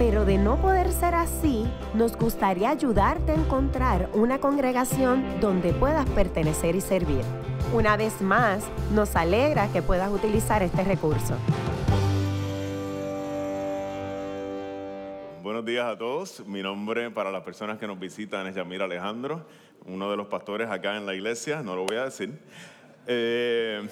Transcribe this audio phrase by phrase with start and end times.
[0.00, 6.08] pero de no poder ser así, nos gustaría ayudarte a encontrar una congregación donde puedas
[6.08, 7.20] pertenecer y servir.
[7.74, 11.34] Una vez más, nos alegra que puedas utilizar este recurso.
[15.42, 16.46] Buenos días a todos.
[16.46, 19.44] Mi nombre para las personas que nos visitan es Yamir Alejandro,
[19.84, 22.38] uno de los pastores acá en la iglesia, no lo voy a decir.
[23.06, 23.86] Eh,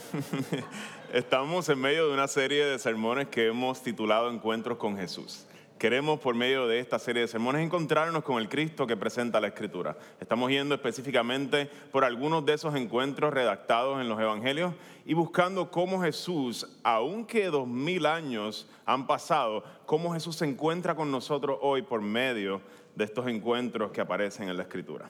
[1.13, 5.48] estamos en medio de una serie de sermones que hemos titulado Encuentros con Jesús.
[5.79, 9.47] Queremos por medio de esta serie de sermones encontrarnos con el Cristo que presenta la
[9.47, 9.97] Escritura.
[10.21, 14.75] Estamos yendo específicamente por algunos de esos encuentros redactados en los Evangelios
[15.07, 21.13] y buscando cómo Jesús, aunque dos mil años han pasado, cómo Jesús se encuentra con
[21.13, 22.61] nosotros hoy por medio
[22.97, 25.09] de estos encuentros que aparecen en la Escritura.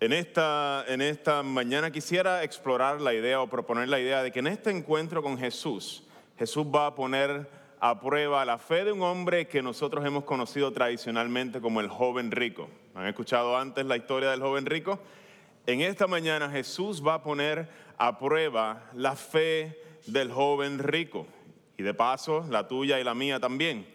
[0.00, 4.40] En esta, en esta mañana quisiera explorar la idea o proponer la idea de que
[4.40, 6.02] en este encuentro con Jesús,
[6.36, 10.72] Jesús va a poner a prueba la fe de un hombre que nosotros hemos conocido
[10.72, 12.66] tradicionalmente como el joven rico.
[12.94, 14.98] ¿Han escuchado antes la historia del joven rico?
[15.66, 17.68] En esta mañana Jesús va a poner
[17.98, 21.26] a prueba la fe del joven rico
[21.76, 23.86] y de paso la tuya y la mía también.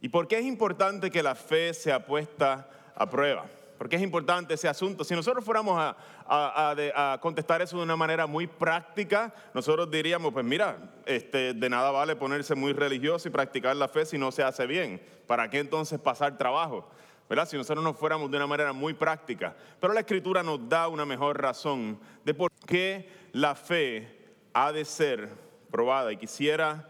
[0.00, 3.46] ¿Y por qué es importante que la fe sea puesta a prueba?
[3.82, 5.02] Porque es importante ese asunto.
[5.02, 10.78] Si nosotros fuéramos a, contestar eso de una manera muy práctica, nosotros diríamos, pues mira,
[11.04, 14.68] este, de nada vale ponerse muy religioso y practicar la fe si no se hace
[14.68, 15.02] bien.
[15.26, 16.88] ¿Para qué entonces pasar trabajo?
[17.28, 17.48] ¿verdad?
[17.48, 19.56] Si nosotros nos fuéramos de una manera muy práctica.
[19.80, 24.84] Pero la escritura nos da una mejor razón de por qué la fe ha de
[24.84, 25.28] ser
[25.72, 26.12] probada.
[26.12, 26.88] Y quisiera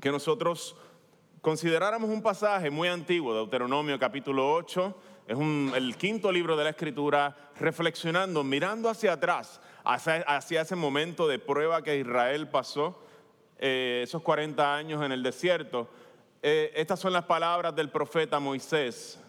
[0.00, 0.74] que nosotros
[1.40, 4.96] consideráramos un pasaje muy antiguo, Deuteronomio capítulo 8,
[5.30, 5.38] es
[5.76, 11.84] el quinto libro de la Escritura, reflexionando, mirando hacia atrás, hacia, ese momento de prueba
[11.84, 13.00] que Israel pasó,
[13.56, 15.88] eh, esos 40 años en el desierto.
[16.42, 19.20] Eh, estas son las palabras del profeta Moisés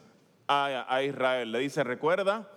[0.47, 1.51] a, a Israel.
[1.51, 2.49] Le dice, recuerda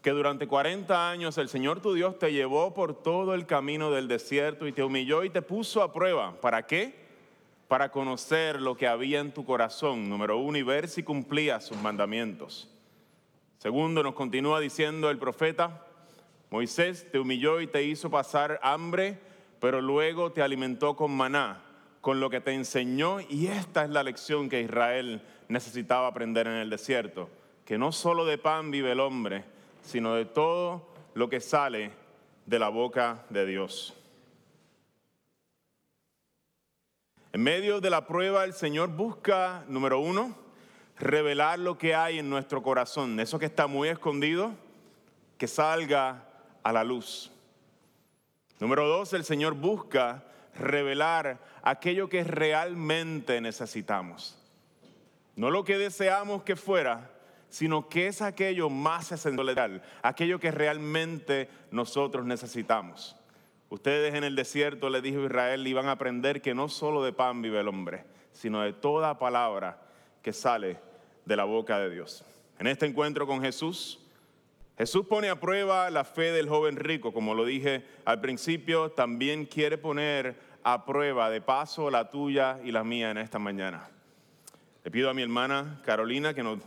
[0.00, 4.06] que durante 40 años el Señor tu Dios te llevó por todo el camino del
[4.06, 6.40] desierto y te humilló y te puso a prueba.
[6.40, 6.94] ¿Para qué?
[7.66, 11.78] Para conocer lo que había en tu corazón, número uno, y ver si cumplías sus
[11.78, 12.70] mandamientos.
[13.58, 15.86] Segundo, nos continúa diciendo el profeta,
[16.50, 19.18] Moisés te humilló y te hizo pasar hambre,
[19.58, 21.62] pero luego te alimentó con maná,
[22.00, 26.54] con lo que te enseñó, y esta es la lección que Israel necesitaba aprender en
[26.54, 27.30] el desierto,
[27.64, 29.44] que no solo de pan vive el hombre,
[29.82, 31.92] sino de todo lo que sale
[32.46, 33.94] de la boca de Dios.
[37.32, 40.43] En medio de la prueba, el Señor busca, número uno,
[40.98, 44.52] revelar lo que hay en nuestro corazón, eso que está muy escondido,
[45.38, 46.24] que salga
[46.62, 47.30] a la luz.
[48.60, 50.24] Número dos, el Señor busca
[50.54, 54.38] revelar aquello que realmente necesitamos.
[55.36, 57.10] No lo que deseamos que fuera,
[57.48, 63.16] sino que es aquello más esencial, aquello que realmente nosotros necesitamos.
[63.68, 67.42] Ustedes en el desierto, le dijo Israel, iban a aprender que no solo de pan
[67.42, 69.83] vive el hombre, sino de toda palabra
[70.24, 70.78] que sale
[71.26, 72.24] de la boca de Dios.
[72.58, 74.00] En este encuentro con Jesús,
[74.78, 79.44] Jesús pone a prueba la fe del joven rico, como lo dije al principio, también
[79.44, 83.88] quiere poner a prueba de paso la tuya y la mía en esta mañana.
[84.82, 86.58] Le pido a mi hermana Carolina que nos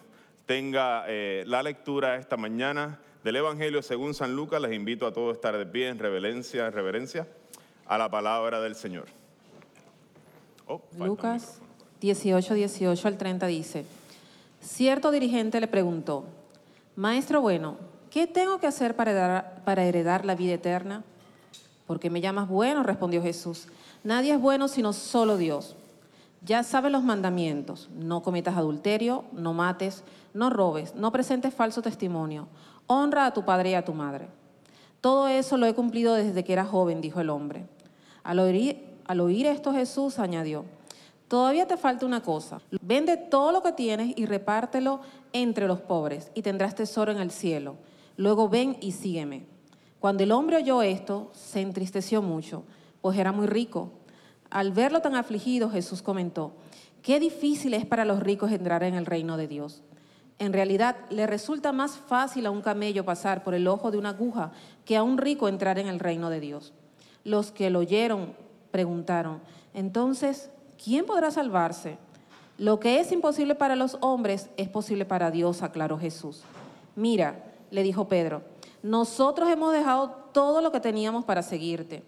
[0.45, 4.61] tenga eh, la lectura esta mañana del Evangelio según San Lucas.
[4.61, 7.27] Les invito a todos a estar de pie en reverencia, reverencia
[7.87, 9.07] a la palabra del Señor.
[10.67, 11.61] Oh, Lucas
[12.01, 13.85] 18, 18 al 30 dice,
[14.61, 16.25] cierto dirigente le preguntó,
[16.95, 17.77] Maestro bueno,
[18.11, 21.03] ¿qué tengo que hacer para heredar, la vida eterna?
[21.85, 23.67] Porque me llamas bueno, respondió Jesús.
[24.03, 25.75] Nadie es bueno sino solo Dios.
[26.45, 27.89] Ya sabes los mandamientos.
[27.95, 32.47] No cometas adulterio, no mates, no robes, no presentes falso testimonio.
[32.87, 34.27] Honra a tu padre y a tu madre.
[35.01, 37.65] Todo eso lo he cumplido desde que era joven, dijo el hombre.
[38.23, 40.65] Al al oír esto Jesús añadió,
[41.27, 42.61] Todavía te falta una cosa.
[42.81, 45.01] Vende todo lo que tienes y repártelo
[45.33, 47.75] entre los pobres y tendrás tesoro en el cielo.
[48.15, 49.45] Luego ven y sígueme.
[49.99, 52.63] Cuando el hombre oyó esto, se entristeció mucho,
[53.01, 53.91] pues era muy rico.
[54.49, 56.53] Al verlo tan afligido, Jesús comentó,
[57.01, 59.83] qué difícil es para los ricos entrar en el reino de Dios.
[60.39, 64.09] En realidad, le resulta más fácil a un camello pasar por el ojo de una
[64.09, 64.51] aguja
[64.85, 66.73] que a un rico entrar en el reino de Dios.
[67.23, 68.33] Los que lo oyeron
[68.71, 69.41] preguntaron,
[69.73, 70.51] entonces,
[70.83, 71.97] ¿quién podrá salvarse?
[72.57, 76.41] Lo que es imposible para los hombres es posible para Dios, aclaró Jesús.
[76.95, 78.41] Mira, le dijo Pedro,
[78.81, 82.03] nosotros hemos dejado todo lo que teníamos para seguirte.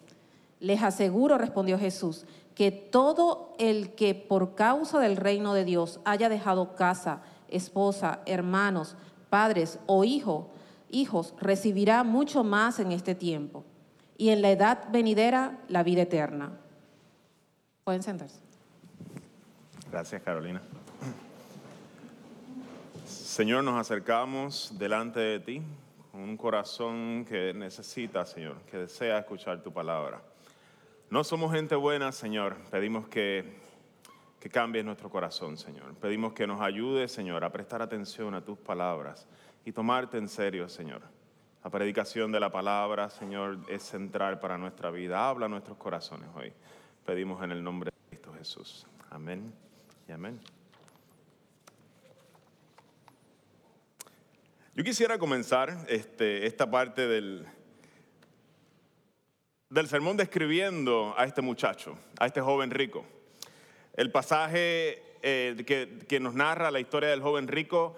[0.60, 2.26] Les aseguro, respondió Jesús,
[2.56, 8.96] que todo el que por causa del reino de Dios haya dejado casa, esposa, hermanos,
[9.30, 10.50] padres o hijo,
[10.90, 13.64] hijos, recibirá mucho más en este tiempo
[14.18, 16.52] y en la edad venidera la vida eterna.
[17.84, 18.49] Pueden sentarse.
[19.92, 20.62] Gracias, Carolina.
[23.06, 25.62] Señor, nos acercamos delante de ti
[26.12, 30.22] con un corazón que necesita, Señor, que desea escuchar tu palabra.
[31.10, 32.56] No somos gente buena, Señor.
[32.70, 33.68] Pedimos que
[34.40, 35.94] que cambies nuestro corazón, Señor.
[35.96, 39.28] Pedimos que nos ayudes, Señor, a prestar atención a tus palabras
[39.66, 41.02] y tomarte en serio, Señor.
[41.64, 45.28] La predicación de la palabra, Señor, es central para nuestra vida.
[45.28, 46.54] Habla nuestros corazones hoy.
[47.06, 48.88] Pedimos en el nombre de Cristo Jesús.
[49.10, 49.69] Amén
[50.12, 50.40] amén.
[54.76, 57.46] Yo quisiera comenzar este, esta parte del,
[59.70, 63.06] del sermón describiendo a este muchacho, a este joven rico.
[63.94, 67.96] El pasaje eh, que, nos narra la historia del joven rico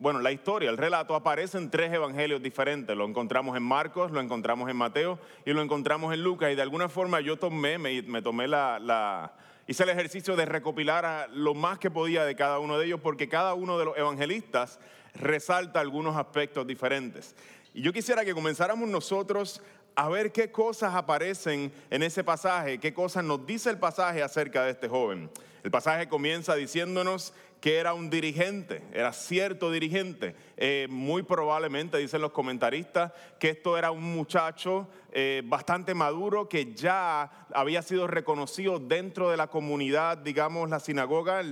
[0.00, 2.96] bueno, la historia, el relato aparece en tres evangelios diferentes.
[2.96, 6.52] Lo encontramos en Marcos, lo encontramos en Mateo y lo encontramos en Lucas.
[6.52, 9.32] Y de alguna forma yo tomé, me, tomé la,
[9.68, 13.28] hice el ejercicio de recopilar lo más que podía de cada uno de ellos, porque
[13.28, 14.80] cada uno de los evangelistas
[15.14, 17.36] resalta algunos aspectos diferentes.
[17.74, 19.60] Y yo quisiera que comenzáramos nosotros
[19.98, 24.62] a ver qué cosas aparecen en ese pasaje, qué cosas nos dice el pasaje acerca
[24.62, 25.28] de este joven.
[25.64, 30.36] El pasaje comienza diciéndonos que era un dirigente, era cierto dirigente.
[30.56, 33.10] Eh, muy probablemente, dicen los comentaristas,
[33.40, 39.36] que esto era un muchacho eh, bastante maduro que ya había sido reconocido dentro de
[39.36, 41.42] la comunidad, digamos, la sinagoga,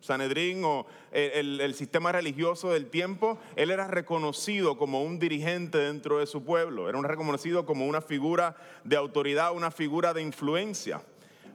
[0.00, 6.26] Sanedrín o el, sistema religioso del tiempo, él era reconocido como un dirigente dentro de
[6.26, 11.02] su pueblo, era reconocido como una figura de autoridad, una figura de influencia.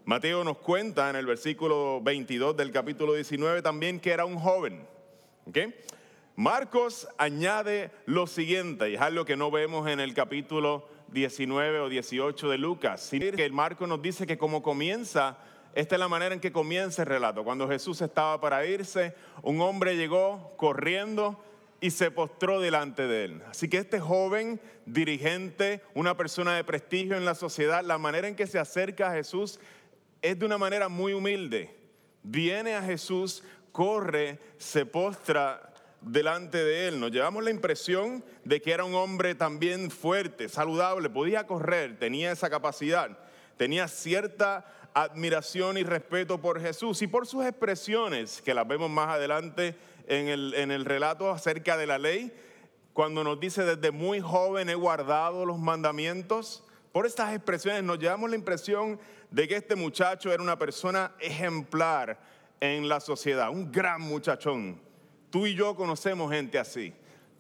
[0.05, 4.85] Mateo nos cuenta en el versículo 22 del capítulo 19 también que era un joven.
[6.35, 11.89] Marcos añade lo siguiente, y es algo que no vemos en el capítulo 19 o
[11.89, 15.37] 18 de Lucas, sino que el Marcos nos dice que como comienza
[15.75, 17.43] esta es la manera en que comienza el relato.
[17.43, 21.43] Cuando Jesús estaba para irse, un hombre llegó corriendo
[21.81, 23.41] y se postró delante de él.
[23.49, 28.35] Así que este joven dirigente, una persona de prestigio en la sociedad, la manera en
[28.35, 29.59] que se acerca a Jesús
[30.21, 31.75] es de una manera muy humilde.
[32.23, 36.99] Viene a Jesús, corre, se postra delante de él.
[36.99, 42.31] Nos llevamos la impresión de que era un hombre también fuerte, saludable, podía correr, tenía
[42.31, 43.17] esa capacidad,
[43.57, 49.09] tenía cierta admiración y respeto por Jesús y por sus expresiones, que las vemos más
[49.09, 49.75] adelante
[50.07, 52.33] en el, en el relato acerca de la ley,
[52.93, 56.63] cuando nos dice desde muy joven he guardado los mandamientos.
[56.91, 58.99] Por estas expresiones nos llevamos la impresión
[59.31, 62.19] de que este muchacho era una persona ejemplar
[62.59, 64.79] en la sociedad, un gran muchachón.
[65.31, 66.93] Tú y yo conocemos gente así.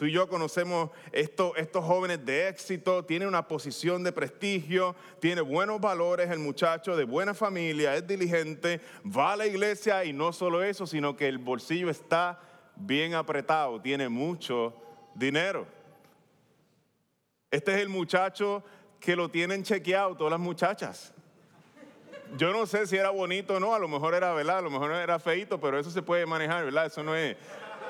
[0.03, 5.79] Tú y yo conocemos estos, jóvenes de éxito, tiene una posición de prestigio, tiene buenos
[5.79, 10.61] valores el muchacho, de buena familia, es diligente, va a la iglesia y no solo
[10.61, 12.37] eso, sino que el bolsillo está
[12.75, 14.73] bien apretado, tiene mucho
[15.15, 15.65] dinero.
[17.49, 18.61] Este es el muchacho
[18.99, 21.13] que lo tienen chequeado todas las muchachas.
[22.35, 24.57] Yo no sé si era bonito o no, a lo mejor era, ¿verdad?
[24.57, 26.87] A lo mejor era feito, pero eso se puede manejar, ¿verdad?
[26.87, 27.37] Eso no es,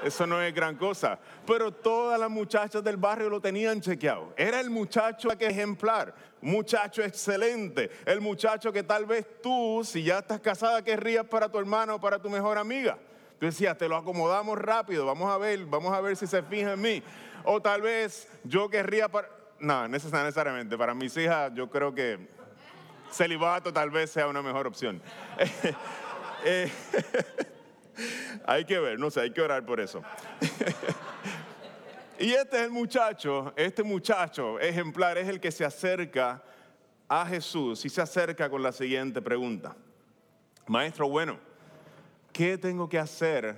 [0.03, 1.19] eso no es gran cosa.
[1.45, 4.33] Pero todas las muchachas del barrio lo tenían chequeado.
[4.37, 10.19] Era el muchacho que ejemplar, muchacho excelente, el muchacho que tal vez tú, si ya
[10.19, 12.97] estás casada, querrías para tu hermano o para tu mejor amiga.
[13.39, 16.73] Tú decías, te lo acomodamos rápido, vamos a ver, vamos a ver si se fija
[16.73, 17.03] en mí.
[17.43, 19.29] O tal vez yo querría para...
[19.59, 20.77] No, necesariamente.
[20.77, 22.27] Para mis hijas yo creo que
[23.11, 25.01] celibato tal vez sea una mejor opción.
[26.45, 26.71] eh,
[28.45, 30.01] hay que ver, no sé, hay que orar por eso.
[32.19, 36.43] y este es el muchacho, este muchacho ejemplar es el que se acerca
[37.07, 39.75] a Jesús y se acerca con la siguiente pregunta.
[40.67, 41.37] Maestro, bueno,
[42.31, 43.55] ¿qué tengo que hacer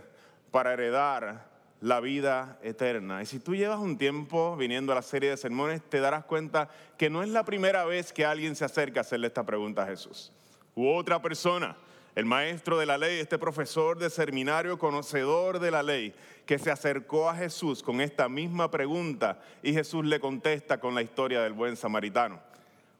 [0.51, 1.45] para heredar
[1.81, 3.21] la vida eterna?
[3.21, 6.69] Y si tú llevas un tiempo viniendo a la serie de sermones, te darás cuenta
[6.97, 9.87] que no es la primera vez que alguien se acerca a hacerle esta pregunta a
[9.87, 10.31] Jesús.
[10.73, 11.77] U otra persona
[12.15, 16.72] El maestro de la ley, este profesor de seminario, conocedor de la ley, que se
[16.72, 21.51] acercó a Jesús con esta misma pregunta y Jesús le contesta con la historia del
[21.51, 22.39] buen samaritano.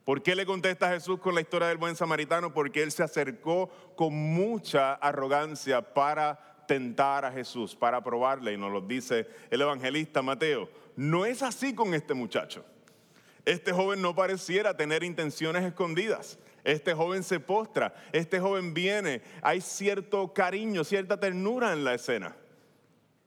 [0.04, 2.52] ¿Por qué le contesta Jesús con la historia del buen samaritano?
[2.52, 8.70] Porque él se acercó con mucha arrogancia para tentar a Jesús, para probarle, y nos
[8.70, 10.68] lo dice el evangelista Mateo.
[10.94, 12.66] No es así con este muchacho.
[13.46, 16.38] Este joven no pareciera tener intenciones escondidas.
[16.66, 22.34] Este joven se postra, este joven viene, hay cierto cariño, cierta ternura en la escena.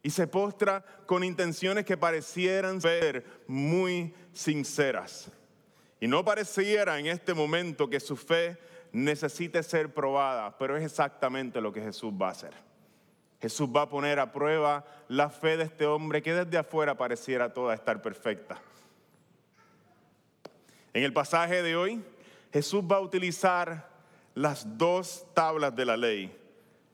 [0.04, 5.32] Y se postra con intenciones que parecieran ser muy sinceras.
[6.02, 8.58] Y no pareciera en este momento que su fe
[8.92, 12.54] necesite ser probada, pero es exactamente lo que Jesús va a hacer.
[13.42, 17.54] Jesús va a poner a prueba la fe de este hombre que desde afuera pareciera
[17.54, 18.60] toda estar perfecta.
[20.94, 22.04] En el pasaje de hoy,
[22.52, 23.90] Jesús va a utilizar
[24.36, 26.36] las dos tablas de la ley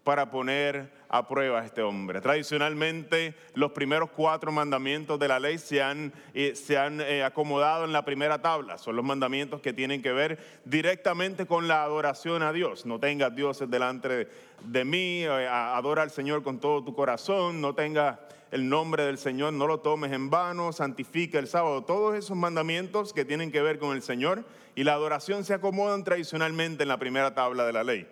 [0.03, 2.21] para poner a prueba a este hombre.
[2.21, 7.85] Tradicionalmente, los primeros cuatro mandamientos de la ley se han, eh, se han eh, acomodado
[7.85, 8.77] en la primera tabla.
[8.77, 12.85] Son los mandamientos que tienen que ver directamente con la adoración a Dios.
[12.85, 14.27] No tengas dioses delante
[14.63, 18.19] de, mí, eh, adora al Señor con todo tu corazón, no tengas
[18.51, 21.83] el nombre del Señor, no lo tomes en vano, santifica el sábado.
[21.83, 26.03] Todos esos mandamientos que tienen que ver con el Señor y la adoración se acomodan
[26.03, 28.07] tradicionalmente en la primera tabla de la ley.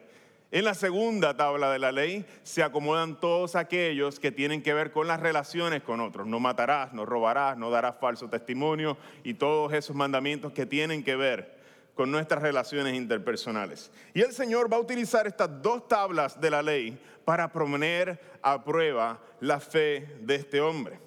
[0.52, 4.92] En la segunda tabla de la ley se acomodan todos aquellos que tienen que ver
[4.92, 6.28] con las relaciones con otros.
[6.28, 11.16] No matarás, no robarás, no darás falso testimonio y todos esos mandamientos que tienen que
[11.16, 11.58] ver
[11.96, 13.92] con nuestras relaciones interpersonales.
[14.14, 18.64] Y el Señor va a utilizar estas dos tablas de la ley para poner a
[18.64, 21.00] prueba la fe de este hombre.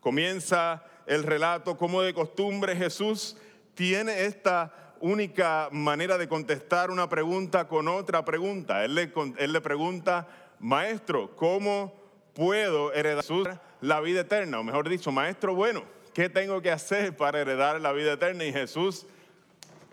[0.00, 3.36] Comienza el relato como de costumbre Jesús
[3.78, 8.84] tiene esta única manera de contestar una pregunta con otra pregunta.
[8.84, 10.26] Él le, pregunta,
[10.58, 11.94] maestro, ¿cómo
[12.34, 14.58] puedo heredar la vida eterna?
[14.58, 18.44] O mejor dicho, maestro, bueno, ¿qué tengo que hacer para heredar la vida eterna?
[18.44, 19.06] Y Jesús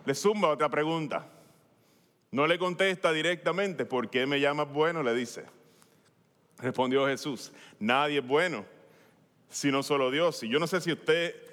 [0.04, 1.28] le zumba otra pregunta.
[2.32, 5.04] No le contesta directamente, ¿por qué me llamas bueno?
[5.04, 5.46] Le dice.
[6.58, 8.66] Respondió Jesús, nadie es bueno,
[9.48, 10.42] sino solo Dios.
[10.42, 11.45] Y yo no sé si usted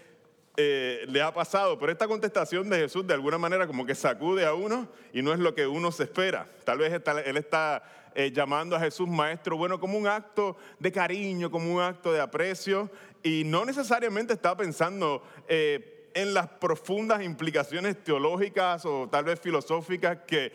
[0.57, 4.45] eh, le ha pasado, pero esta contestación de Jesús de alguna manera como que sacude
[4.45, 6.47] a uno y no es lo que uno se espera.
[6.65, 6.93] Tal vez
[7.25, 7.83] él está
[8.15, 12.21] eh, llamando a Jesús maestro bueno como un acto de cariño, como un acto de
[12.21, 12.91] aprecio
[13.23, 20.19] y no necesariamente está pensando eh, en las profundas implicaciones teológicas o tal vez filosóficas
[20.27, 20.53] que,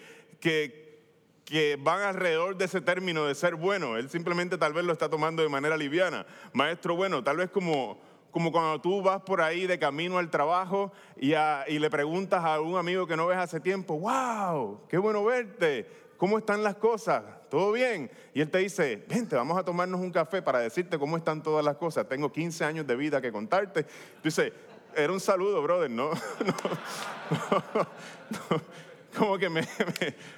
[1.80, 3.98] van alrededor de ese término de ser bueno.
[3.98, 6.28] Él simplemente tal vez lo está tomando de manera liviana.
[6.54, 8.00] Maestro bueno, tal vez como
[8.38, 12.78] como cuando tú vas por ahí de camino al trabajo y, le preguntas a un
[12.78, 17.24] amigo que no ves hace tiempo, wow, qué bueno verte, ¿cómo están las cosas?
[17.50, 18.12] ¿Todo bien?
[18.36, 21.66] Y él te dice, vente, vamos a tomarnos un café para decirte cómo están todas
[21.66, 22.08] las cosas.
[22.08, 23.86] Tengo 15 años de vida que contarte.
[23.86, 24.54] Tú dices,
[24.96, 26.12] era un saludo, brother, ¿no?
[29.18, 29.68] como que me,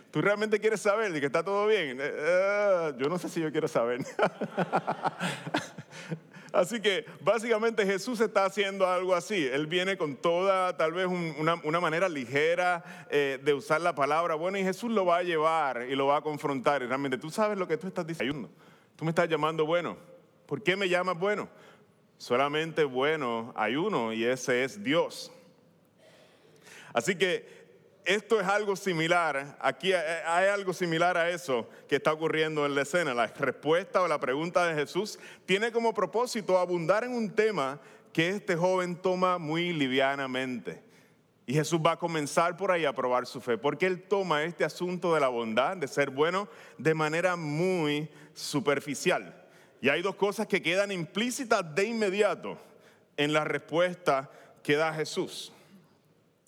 [0.09, 1.99] tú realmente quieres saber de que está todo bien.
[1.99, 4.05] Eh, eh, yo no sé si yo quiero saber.
[6.51, 9.45] Así que básicamente Jesús está haciendo algo así.
[9.45, 14.57] Él viene con toda, tal vez una, manera ligera eh, de usar la palabra bueno
[14.57, 16.81] y Jesús lo va a llevar y lo va a confrontar.
[16.81, 18.49] Y realmente tú sabes lo que tú estás diciendo.
[18.95, 19.97] Tú me estás llamando bueno.
[20.45, 21.47] ¿Por qué me llamas bueno?
[22.17, 25.31] Solamente bueno hay uno y ese es Dios.
[26.93, 27.58] Así que
[28.09, 32.81] esto es algo similar, aquí hay algo similar a eso que está ocurriendo en la
[32.81, 33.13] escena.
[33.13, 37.79] La respuesta o la pregunta de Jesús tiene como propósito abundar en un tema
[38.11, 40.81] que este joven toma muy livianamente.
[41.45, 44.65] Y Jesús va a comenzar por ahí a probar su fe, porque él toma este
[44.65, 46.47] asunto de la bondad, de ser bueno,
[46.79, 49.47] de manera muy superficial.
[49.81, 52.57] Y hay dos cosas que quedan implícitas de inmediato
[53.17, 54.31] en la respuesta
[54.63, 55.53] que da Jesús.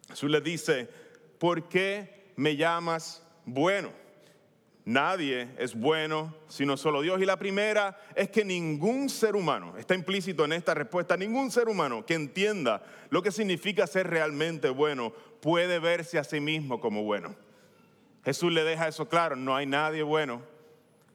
[0.10, 1.01] Jesús le dice,
[1.42, 3.92] ¿por qué me llamas bueno?
[4.86, 7.20] Nadie es bueno sino solo Dios.
[7.20, 11.68] Y la primera es que ningún ser humano, está implícito en esta respuesta, ningún ser
[11.68, 17.02] humano que entienda lo que significa ser realmente bueno puede verse a sí mismo como
[17.02, 17.36] bueno.
[18.24, 20.44] Jesús le deja eso claro, no hay nadie bueno,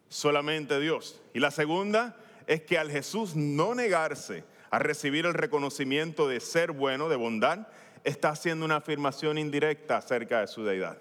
[0.09, 1.23] solamente Dios.
[1.35, 2.17] Y la segunda
[2.49, 7.69] es que al Jesús no negarse a recibir el reconocimiento de ser bueno, de bondad,
[8.07, 10.97] está haciendo una afirmación indirecta acerca de su deidad.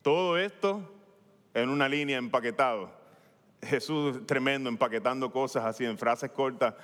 [0.00, 0.88] Todo esto
[1.52, 2.92] en una línea empaquetado.
[3.60, 6.74] Jesús tremendo empaquetando cosas así en frases cortas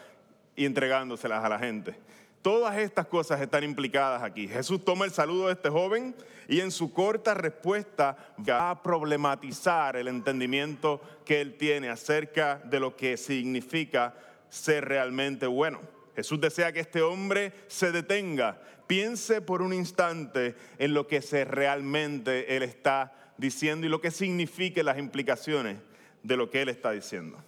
[0.56, 1.94] y entregándoselas a la gente.
[2.42, 4.48] Todas estas cosas están implicadas aquí.
[4.48, 6.16] Jesús toma el saludo de este joven
[6.48, 8.16] y en su corta respuesta
[8.48, 14.14] va a problematizar el entendimiento que él tiene acerca de lo que significa
[14.48, 15.97] ser realmente bueno.
[16.18, 21.44] Jesús desea que este hombre se detenga, piense por un instante en lo que se
[21.44, 25.78] realmente él está diciendo y lo que signifique las implicaciones
[26.24, 27.38] de lo que él está diciendo.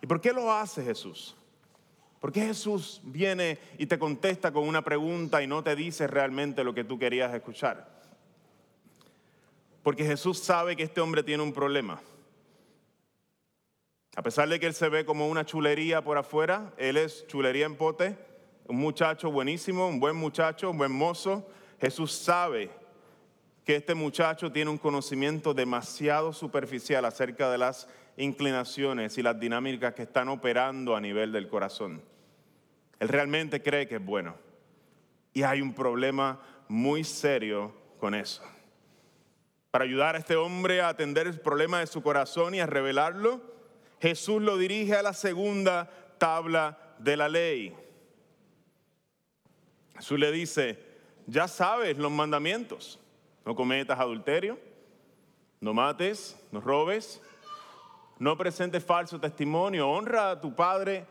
[0.00, 1.34] ¿Y por qué lo hace Jesús?
[2.20, 6.62] ¿Por qué Jesús viene y te contesta con una pregunta y no te dice realmente
[6.62, 8.00] lo que tú querías escuchar?
[9.82, 12.00] Porque Jesús sabe que este hombre tiene un problema.
[14.14, 17.64] A pesar de que él se ve como una chulería por afuera, él es chulería
[17.64, 18.16] en pote,
[18.66, 21.48] un muchacho buenísimo, un buen muchacho, un buen mozo.
[21.80, 22.70] Jesús sabe
[23.64, 29.94] que este muchacho tiene un conocimiento demasiado superficial acerca de las inclinaciones y las dinámicas
[29.94, 32.02] que están operando a nivel del corazón.
[33.00, 34.36] Él realmente cree que es bueno.
[35.32, 38.42] Y hay un problema muy serio con eso.
[39.70, 43.40] Para ayudar a este hombre a atender el problema de su corazón y a revelarlo,
[44.02, 47.72] Jesús lo dirige a la segunda tabla de la ley.
[49.94, 50.76] Jesús le dice,
[51.28, 52.98] ya sabes los mandamientos,
[53.46, 54.58] no cometas adulterio,
[55.60, 57.22] no mates, no robes,
[58.18, 61.06] no presentes falso testimonio, honra a tu padre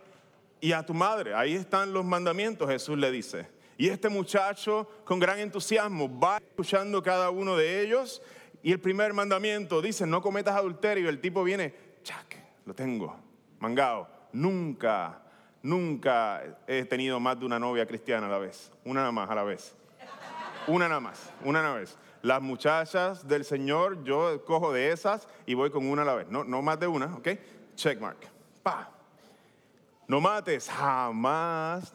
[0.59, 1.33] y a tu madre.
[1.33, 3.47] Ahí están los mandamientos, Jesús le dice.
[3.77, 8.21] Y este muchacho con gran entusiasmo va escuchando cada uno de ellos.
[8.61, 11.07] Y el primer mandamiento dice, no cometas adulterio.
[11.07, 13.15] El tipo viene, chac, lo tengo,
[13.59, 14.07] mangado.
[14.33, 15.21] Nunca,
[15.61, 18.71] nunca he tenido más de una novia cristiana a la vez.
[18.85, 19.75] Una nada más a la vez.
[20.67, 21.97] Una nada más, una nada vez.
[22.21, 26.27] Las muchachas del Señor, yo cojo de esas y voy con una a la vez.
[26.29, 27.29] No, no más de una, ¿ok?
[27.75, 28.29] Checkmark.
[28.61, 28.91] Pa.
[30.07, 31.91] No mates, jamás,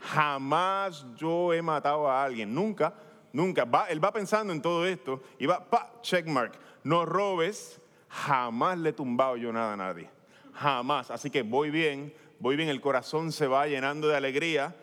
[0.00, 2.54] jamás yo he matado a alguien.
[2.54, 2.94] Nunca,
[3.32, 3.64] nunca.
[3.64, 6.58] Va, él va pensando en todo esto y va, pa, checkmark.
[6.82, 10.10] No robes, jamás le he tumbado yo nada a nadie.
[10.52, 11.10] Jamás.
[11.10, 14.74] Así que voy bien, voy bien, el corazón se va llenando de alegría.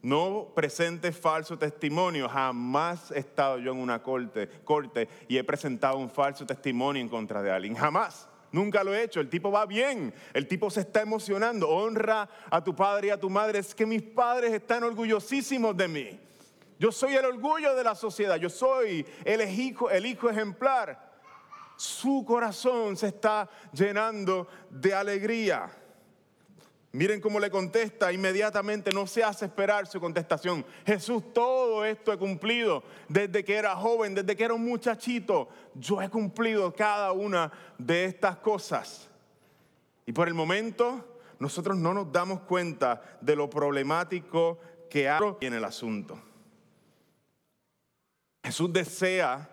[0.00, 2.28] No presente falso testimonio.
[2.28, 7.08] Jamás he estado yo en una corte, corte y he presentado un falso testimonio en
[7.08, 7.74] contra de alguien.
[7.74, 8.28] Jamás.
[8.52, 9.20] Nunca lo he hecho.
[9.20, 10.14] El tipo va bien.
[10.32, 11.68] El tipo se está emocionando.
[11.68, 13.58] Honra a tu padre y a tu madre.
[13.58, 16.20] Es que mis padres están orgullosísimos de mí.
[16.78, 18.36] Yo soy el orgullo de la sociedad.
[18.36, 21.13] Yo soy el hijo, el hijo ejemplar
[21.76, 25.70] su corazón se está llenando de alegría.
[26.92, 30.64] Miren cómo le contesta inmediatamente, no se hace esperar su contestación.
[30.86, 35.48] Jesús, todo esto he cumplido desde que era joven, desde que era un muchachito.
[35.74, 39.10] Yo he cumplido cada una de estas cosas.
[40.06, 45.54] Y por el momento, nosotros no nos damos cuenta de lo problemático que hay en
[45.54, 46.16] el asunto.
[48.44, 49.50] Jesús desea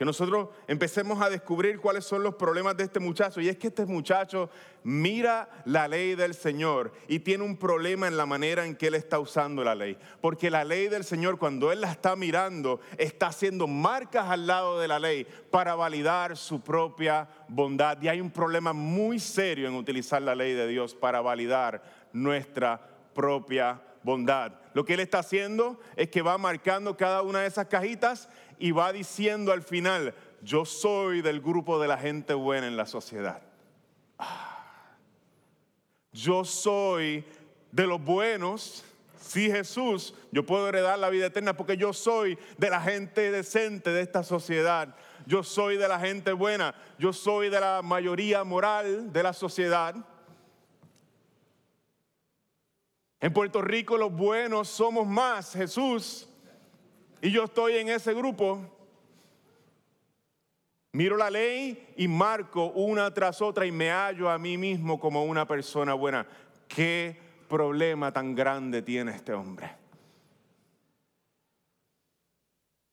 [0.00, 3.38] que nosotros empecemos a descubrir cuáles son los problemas de este muchacho.
[3.38, 4.48] Y es que este muchacho
[4.82, 8.94] mira la ley del Señor y tiene un problema en la manera en que él
[8.94, 9.98] está usando la ley.
[10.22, 14.80] Porque la ley del Señor, cuando él la está mirando, está haciendo marcas al lado
[14.80, 18.00] de la ley para validar su propia bondad.
[18.00, 21.82] Y hay un problema muy serio en utilizar la ley de Dios para validar
[22.14, 22.80] nuestra
[23.12, 24.52] propia bondad.
[24.72, 28.30] Lo que él está haciendo es que va marcando cada una de esas cajitas
[28.60, 32.86] y va diciendo al final, yo soy del grupo de la gente buena en la
[32.86, 33.42] sociedad.
[34.18, 34.58] Ah.
[36.12, 37.24] Yo soy
[37.72, 38.84] de los buenos.
[39.18, 43.90] Sí, Jesús, yo puedo heredar la vida eterna porque yo soy de la gente decente
[43.90, 44.94] de esta sociedad.
[45.26, 46.74] Yo soy de la gente buena.
[46.98, 49.94] Yo soy de la mayoría moral de la sociedad.
[53.20, 56.29] En Puerto Rico los buenos somos más, Jesús.
[57.22, 58.60] Y yo estoy en ese grupo.
[60.92, 65.24] Miro la ley y marco una tras otra y me hallo a mí mismo como
[65.24, 66.26] una persona buena.
[66.66, 67.16] ¿Qué
[67.48, 69.80] problema tan grande tiene este hombre?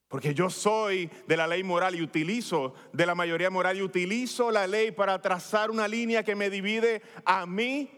[0.07, 4.51] Porque yo soy de la ley moral y utilizo de la mayoría moral y utilizo
[4.51, 7.89] la ley para trazar una línea que me divide a mí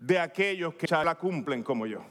[0.00, 2.04] de aquellos que ya la cumplen como yo.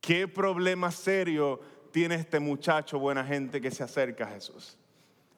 [0.00, 1.60] ¿Qué problema serio
[1.92, 4.76] tiene este muchacho buena gente que se acerca a Jesús.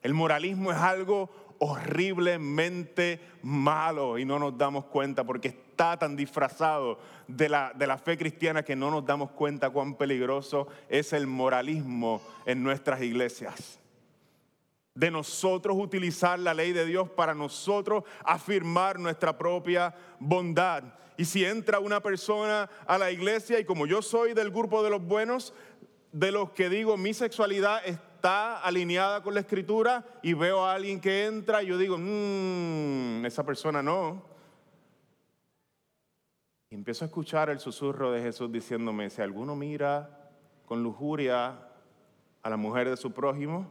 [0.02, 6.98] El moralismo es algo horriblemente malo y no nos damos cuenta porque está tan disfrazado
[7.28, 11.26] de la, de la fe cristiana que no nos damos cuenta cuán peligroso es el
[11.26, 13.80] moralismo en nuestras iglesias
[14.94, 20.84] de nosotros utilizar la ley de Dios para nosotros afirmar nuestra propia bondad.
[21.16, 24.90] Y si entra una persona a la iglesia y como yo soy del grupo de
[24.90, 25.52] los buenos,
[26.14, 31.00] de los que digo mi sexualidad está alineada con la escritura y veo a alguien
[31.00, 34.22] que entra y yo digo, mmm, esa persona no.
[36.70, 40.30] Y empiezo a escuchar el susurro de Jesús diciéndome, si alguno mira
[40.66, 41.58] con lujuria
[42.44, 43.66] a la mujer de su prójimo,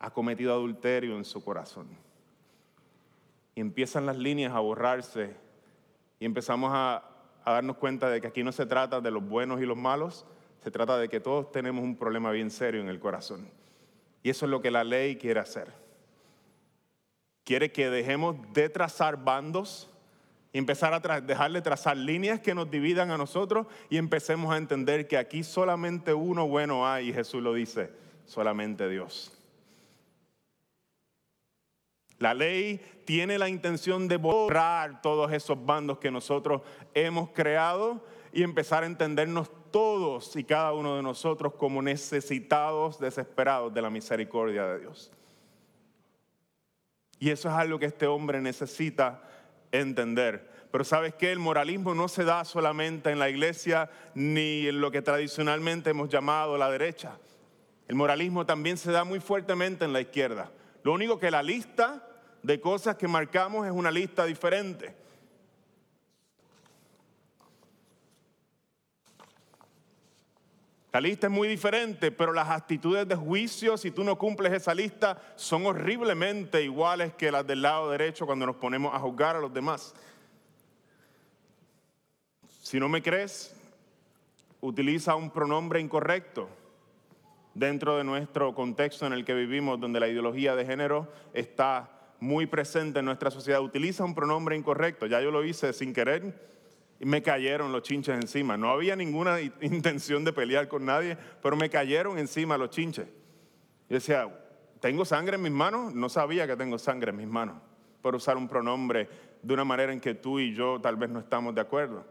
[0.00, 1.86] ha cometido adulterio en su corazón.
[3.54, 5.36] Y empiezan las líneas a borrarse
[6.18, 7.04] y empezamos a,
[7.46, 10.26] darnos cuenta de que aquí no se trata de los buenos y los malos,
[10.62, 13.48] se trata de que todos tenemos un problema bien serio en el corazón.
[14.22, 15.72] Y eso es lo que la ley quiere hacer.
[17.44, 19.88] Quiere que dejemos de trazar bandos
[20.52, 25.08] y empezar a dejarle trazar líneas que nos dividan a nosotros y empecemos a entender
[25.08, 27.90] que aquí solamente uno bueno hay, y Jesús lo dice,
[28.26, 29.32] solamente Dios.
[32.18, 36.60] La ley tiene la intención de borrar todos esos bandos que nosotros
[36.92, 43.72] hemos creado y empezar a entendernos todos y cada uno de nosotros como necesitados, desesperados
[43.72, 45.12] de la misericordia de Dios.
[47.18, 49.22] Y eso es algo que este hombre necesita
[49.72, 50.48] entender.
[50.70, 54.90] Pero sabes que el moralismo no se da solamente en la iglesia ni en lo
[54.90, 57.18] que tradicionalmente hemos llamado la derecha.
[57.88, 60.50] El moralismo también se da muy fuertemente en la izquierda.
[60.82, 62.06] Lo único que la lista
[62.42, 64.94] de cosas que marcamos es una lista diferente.
[70.92, 74.74] La lista es muy diferente, pero las actitudes de juicio, si tú no cumples esa
[74.74, 79.40] lista, son horriblemente iguales que las del lado derecho cuando nos ponemos a juzgar a
[79.40, 79.94] los demás.
[82.60, 83.54] Si no me crees,
[84.60, 86.48] utiliza un pronombre incorrecto
[87.54, 92.46] dentro de nuestro contexto en el que vivimos, donde la ideología de género está muy
[92.46, 93.60] presente en nuestra sociedad.
[93.60, 95.06] Utiliza un pronombre incorrecto.
[95.06, 96.50] Ya yo lo hice sin querer
[97.00, 98.58] y me cayeron los chinches encima.
[98.58, 103.06] No había ninguna intención de pelear con nadie, pero me cayeron encima los chinches.
[103.88, 104.28] Yo decía,
[104.80, 105.94] ¿tengo sangre en mis manos?
[105.94, 107.56] No sabía que tengo sangre en mis manos
[108.02, 109.08] por usar un pronombre
[109.42, 112.04] de una manera en que tú y yo tal vez no estamos de acuerdo.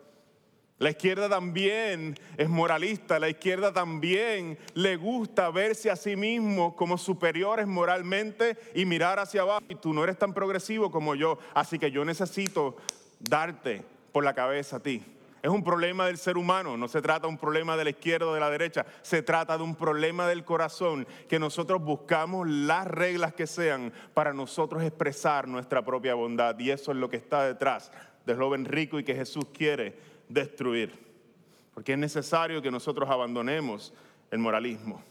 [0.80, 6.97] La izquierda también es moralista, la izquierda también le gusta verse a sí mismo como
[6.97, 9.62] superiores moralmente y mirar hacia abajo.
[9.67, 12.78] Y tú no eres tan progresivo como yo, así que yo necesito
[13.19, 15.03] darte por la cabeza a ti.
[15.41, 18.27] Es un problema del ser humano, no se trata de un problema de la izquierda
[18.27, 22.85] o de la derecha, se trata de un problema del corazón, que nosotros buscamos las
[22.85, 26.59] reglas que sean para nosotros expresar nuestra propia bondad.
[26.59, 27.91] Y eso es lo que está detrás
[28.25, 31.07] del joven rico y que Jesús quiere destruir.
[31.73, 33.93] Porque es necesario que nosotros abandonemos
[34.31, 35.01] el moralismo.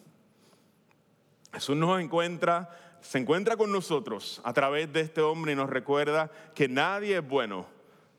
[1.55, 2.69] Jesús nos encuentra,
[3.01, 7.27] se encuentra con nosotros a través de este hombre y nos recuerda que nadie es
[7.27, 7.78] bueno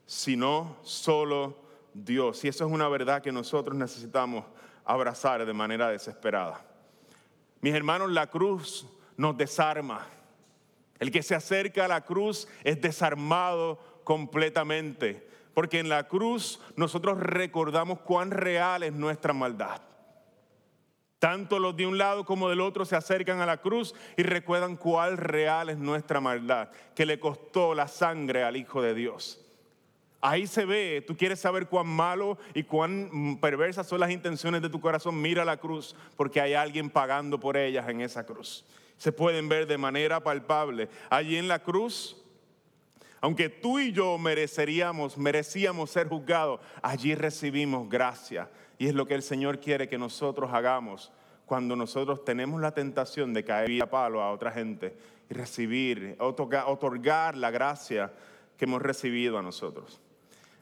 [0.10, 1.56] sino solo
[1.94, 2.44] Dios.
[2.44, 4.44] Y eso es una verdad que nosotros necesitamos
[4.84, 6.66] abrazar de manera desesperada.
[7.62, 10.08] Mis hermanos, la cruz nos desarma.
[10.98, 17.20] El que se acerca a la cruz es desarmado completamente, porque en la cruz nosotros
[17.20, 19.80] recordamos cuán real es nuestra maldad.
[21.20, 24.76] Tanto los de un lado como del otro se acercan a la cruz y recuerdan
[24.76, 29.46] cuál real es nuestra maldad, que le costó la sangre al Hijo de Dios.
[30.22, 34.70] Ahí se ve, tú quieres saber cuán malo y cuán perversas son las intenciones de
[34.70, 38.66] tu corazón, mira la cruz, porque hay alguien pagando por ellas en esa cruz.
[38.98, 40.90] Se pueden ver de manera palpable.
[41.10, 42.18] Allí en la cruz,
[43.22, 48.50] aunque tú y yo mereceríamos, merecíamos ser juzgados, allí recibimos gracia.
[48.78, 51.14] Y es lo que el Señor quiere que nosotros hagamos
[51.46, 54.96] cuando nosotros tenemos la tentación de caer a palo a otra gente
[55.30, 58.12] y recibir, otorgar la gracia
[58.58, 60.02] que hemos recibido a nosotros.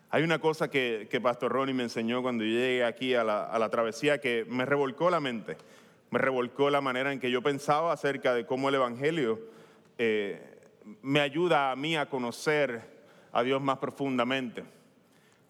[0.09, 4.19] Hay una cosa que, Pastor Ronnie me enseñó cuando yo llegué aquí a la, travesía
[4.19, 5.57] que me revolcó la mente,
[6.11, 9.39] me revolcó la manera en que yo pensaba acerca de cómo el Evangelio
[9.97, 10.41] eh,
[11.01, 12.81] me ayuda a mí a conocer
[13.33, 14.63] a Dios más profundamente.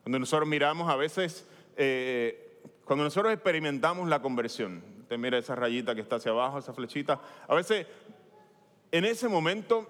[0.01, 5.93] Cuando nosotros miramos a veces, eh, cuando nosotros experimentamos la conversión, te mira esa rayita
[5.93, 7.85] que está hacia abajo, esa flechita, a veces
[8.91, 9.87] en ese momento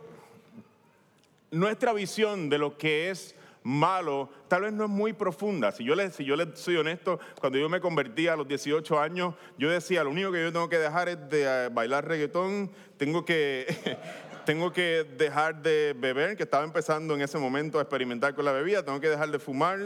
[1.51, 3.36] nuestra visión de lo que es
[3.67, 5.73] malo, tal vez no es muy profunda.
[5.73, 8.97] Si yo, le, si yo le soy honesto, cuando yo me convertí a los 18
[8.97, 12.71] años, yo decía, lo único que yo tengo que dejar es de eh, bailar reggaetón,
[12.95, 13.67] tengo que,
[14.45, 18.53] tengo que dejar de beber, que estaba empezando en ese momento a experimentar con la
[18.53, 19.79] bebida, tengo que dejar de fumar,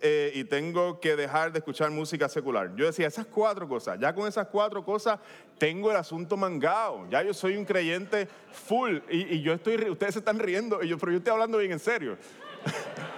[0.00, 2.74] eh, y tengo que dejar de escuchar música secular.
[2.76, 5.18] Yo decía, esas cuatro cosas, ya con esas cuatro cosas
[5.58, 10.14] tengo el asunto mangado, ya yo soy un creyente full y, y yo estoy, ustedes
[10.14, 12.16] se están riendo, y yo, pero yo estoy hablando bien en serio.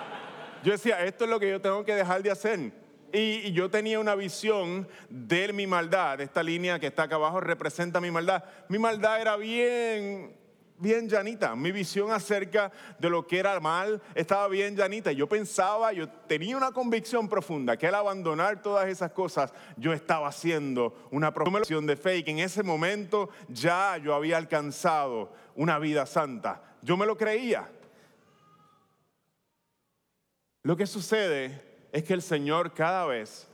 [0.63, 2.73] Yo decía, esto es lo que yo tengo que dejar de hacer.
[3.13, 6.21] Y, yo tenía una visión de mi maldad.
[6.21, 8.45] Esta línea que está acá abajo representa mi maldad.
[8.69, 10.37] Mi maldad era bien,
[10.79, 11.57] bien llanita.
[11.57, 15.13] Mi visión acerca de lo que era mal estaba bien llanita.
[15.13, 20.29] Yo pensaba, yo tenía una convicción profunda que al abandonar todas esas cosas, yo estaba
[20.29, 25.79] haciendo una profesión de fe y que en ese momento ya yo había alcanzado una
[25.79, 26.63] vida santa.
[26.83, 27.69] Yo me lo creía.
[30.63, 33.49] Lo que sucede es que el Señor cada vez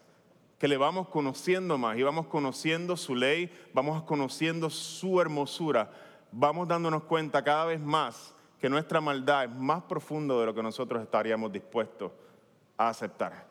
[0.59, 5.91] que le vamos conociendo más y vamos conociendo su ley, vamos conociendo su hermosura,
[6.33, 10.63] vamos dándonos cuenta cada vez más que nuestra maldad es más profunda de lo que
[10.63, 12.11] nosotros estaríamos dispuestos
[12.77, 13.47] a aceptar.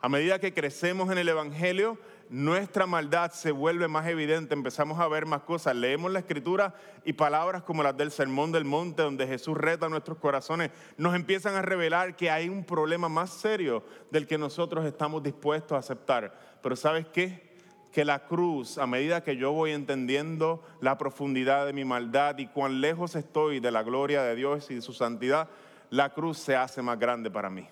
[0.00, 1.96] A medida que crecemos en el Evangelio,
[2.28, 7.12] nuestra maldad se vuelve más evidente, empezamos a ver más cosas, leemos la escritura y
[7.12, 11.62] palabras como las del Sermón del Monte, donde Jesús reta nuestros corazones, nos empiezan a
[11.62, 16.58] revelar que hay un problema más serio del que nosotros estamos dispuestos a aceptar.
[16.62, 17.54] Pero ¿sabes qué?
[17.92, 22.48] Que la cruz, a medida que yo voy entendiendo la profundidad de mi maldad y
[22.48, 25.48] cuán lejos estoy de la gloria de Dios y de su santidad,
[25.90, 27.68] la cruz se hace más grande para mí.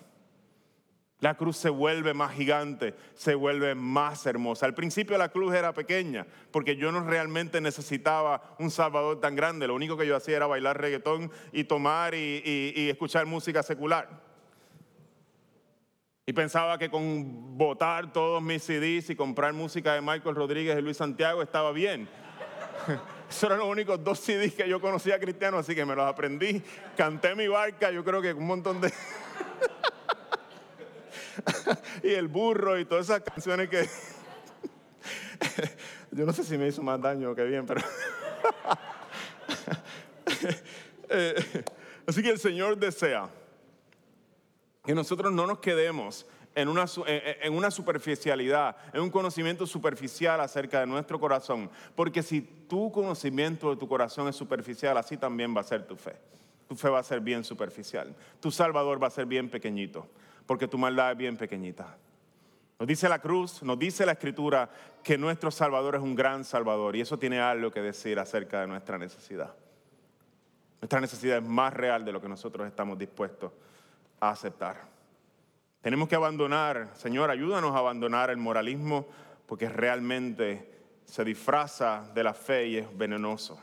[1.24, 4.66] La cruz se vuelve más gigante, se vuelve más hermosa.
[4.66, 9.66] Al principio la cruz era pequeña, porque yo no realmente necesitaba un Salvador tan grande.
[9.66, 14.06] Lo único que yo hacía era bailar reggaetón y tomar y, escuchar música secular.
[16.26, 20.82] Y pensaba que con votar todos mis CDs y comprar música de Michael Rodríguez y
[20.82, 22.06] Luis Santiago estaba bien.
[23.30, 26.62] Esos eran los únicos dos CDs que yo conocía cristianos, así que me los aprendí.
[26.98, 28.92] Canté mi barca, yo creo que un montón de...
[32.02, 33.88] y el burro y todas esas canciones que...
[36.12, 37.80] Yo no sé si me hizo más daño que bien, pero...
[41.16, 41.64] Eh,
[42.06, 43.28] así que el Señor desea
[44.84, 50.80] que nosotros no nos quedemos en una, en una, superficialidad, en un conocimiento superficial acerca
[50.80, 51.70] de nuestro corazón.
[51.94, 55.94] Porque si tu conocimiento de tu corazón es superficial, así también va a ser tu
[55.94, 56.16] fe.
[56.68, 58.16] Tu fe va a ser bien superficial.
[58.40, 60.08] Tu Salvador va a ser bien pequeñito
[60.46, 61.96] porque tu maldad es bien pequeñita.
[62.78, 64.68] Nos dice la cruz, nos dice la escritura
[65.02, 68.66] que nuestro Salvador es un gran Salvador y eso tiene algo que decir acerca de
[68.66, 69.54] nuestra necesidad.
[70.80, 73.52] Nuestra necesidad es más real de lo que nosotros estamos dispuestos
[74.20, 74.82] a aceptar.
[75.80, 79.06] Tenemos que abandonar, Señor, ayúdanos a abandonar el moralismo
[79.46, 83.58] porque realmente se disfraza de la fe y es venenoso.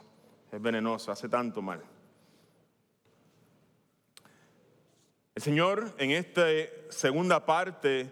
[0.52, 1.82] Es venenoso, hace tanto mal.
[5.42, 6.46] Señor en esta
[6.90, 8.12] segunda parte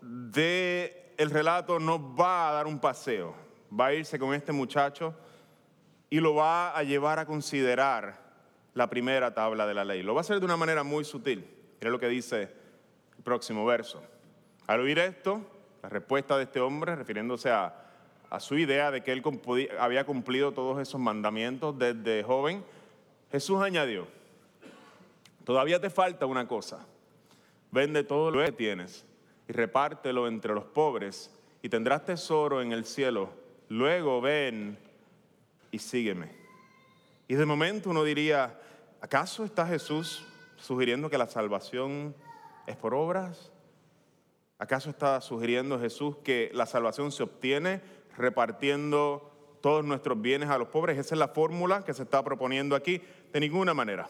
[0.00, 3.34] del el relato nos va a dar un paseo.
[3.78, 5.14] Va a irse con este muchacho
[6.08, 8.18] y lo va a llevar a considerar
[8.72, 10.02] la primera tabla de la ley.
[10.02, 11.44] Lo va a hacer de una manera muy sutil.
[11.78, 12.48] Mira lo que dice
[13.18, 14.02] el próximo verso.
[14.66, 15.42] Al oír esto,
[15.82, 17.74] la respuesta de este hombre, refiriéndose a,
[18.30, 19.22] a su idea de que él
[19.78, 22.64] había cumplido todos esos mandamientos desde joven,
[23.30, 24.06] Jesús añadió,
[25.44, 26.86] Todavía te falta una cosa.
[27.70, 29.04] Vende todo lo que tienes
[29.48, 31.30] y repártelo entre los pobres
[31.62, 33.30] y tendrás tesoro en el cielo.
[33.68, 34.78] Luego ven
[35.70, 36.30] y sígueme.
[37.28, 38.60] Y de momento uno diría,
[39.00, 40.24] ¿acaso está Jesús
[40.56, 42.14] sugiriendo que la salvación
[42.66, 43.50] es por obras?
[44.58, 47.80] ¿Acaso está sugiriendo Jesús que la salvación se obtiene
[48.16, 50.98] repartiendo todos nuestros bienes a los pobres?
[50.98, 53.02] Esa es la fórmula que se está proponiendo aquí.
[53.32, 54.08] De ninguna manera.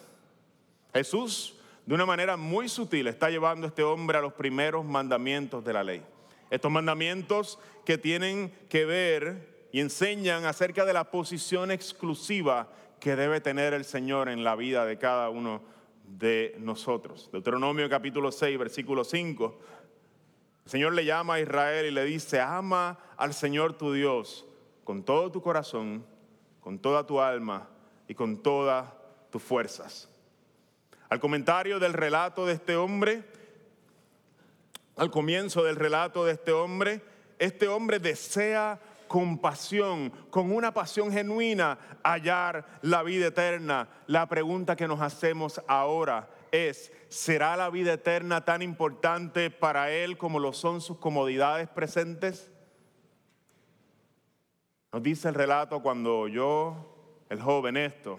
[0.92, 5.64] Jesús, de una manera muy sutil, está llevando a este hombre a los primeros mandamientos
[5.64, 6.02] de la ley.
[6.50, 12.68] Estos mandamientos que tienen que ver y enseñan acerca de la posición exclusiva
[13.00, 15.62] que debe tener el Señor en la vida de cada uno
[16.04, 17.30] de nosotros.
[17.32, 19.58] Deuteronomio capítulo 6, versículo 5.
[20.66, 24.46] El Señor le llama a Israel y le dice, ama al Señor tu Dios
[24.84, 26.04] con todo tu corazón,
[26.60, 27.68] con toda tu alma
[28.06, 28.92] y con todas
[29.30, 30.11] tus fuerzas.
[31.12, 33.22] Al comentario del relato de este hombre,
[34.96, 37.02] al comienzo del relato de este hombre,
[37.38, 43.90] este hombre desea compasión, con una pasión genuina, hallar la vida eterna.
[44.06, 50.16] La pregunta que nos hacemos ahora es, ¿será la vida eterna tan importante para él
[50.16, 52.50] como lo son sus comodidades presentes?
[54.90, 58.18] Nos dice el relato cuando yo, el joven esto,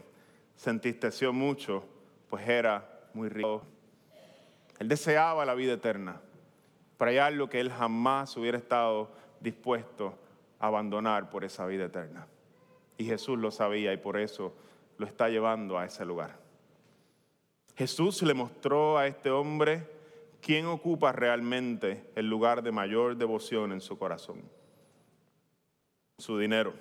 [0.56, 1.90] se entristeció mucho
[2.34, 3.62] pues era muy rico.
[4.80, 6.20] Él deseaba la vida eterna,
[6.98, 10.16] para hallar lo que él jamás hubiera estado dispuesto
[10.60, 12.26] a abandonar por esa vida eterna.
[12.98, 14.52] Y Jesús lo sabía y por eso
[14.98, 16.40] lo está llevando a ese lugar.
[17.76, 19.88] Jesús le mostró a este hombre
[20.42, 24.42] ¿quién ocupa realmente el lugar de mayor devoción en su corazón?
[26.18, 26.74] Su dinero.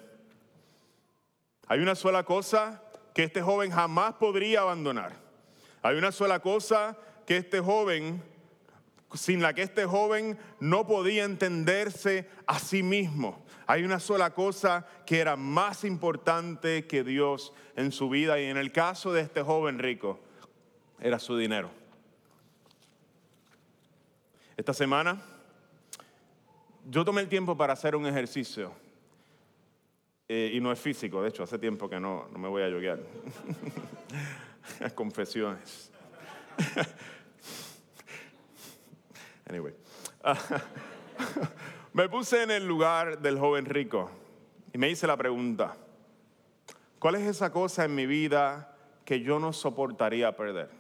[1.67, 5.21] Hay una sola cosa que este joven jamás podría abandonar.
[5.83, 8.23] Hay una sola cosa que este joven,
[9.14, 13.45] sin la que este joven no podía entenderse a sí mismo.
[13.66, 18.57] Hay una sola cosa que era más importante que Dios en su vida y en
[18.57, 20.21] el caso de este joven rico
[21.01, 21.71] era su dinero.
[24.57, 25.21] Esta semana
[26.88, 28.73] yo tomé el tiempo para hacer un ejercicio
[30.29, 32.68] eh, y no es físico, de hecho hace tiempo que no, no me voy a
[32.68, 33.01] yoguear.
[34.94, 35.90] Confesiones.
[39.48, 39.74] anyway.
[41.92, 44.11] me puse en el lugar del joven rico
[44.72, 45.76] y me hice la pregunta,
[46.98, 50.70] ¿cuál es esa cosa en mi vida que yo no soportaría perder?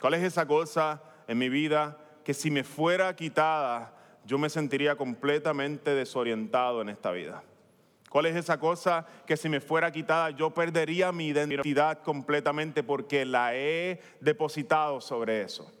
[0.00, 4.96] ¿Cuál es esa cosa en mi vida que si me fuera quitada yo me sentiría
[4.96, 7.42] completamente desorientado en esta vida?
[8.12, 13.24] ¿Cuál es esa cosa que si me fuera quitada yo perdería mi identidad completamente porque
[13.24, 15.72] la he depositado sobre eso?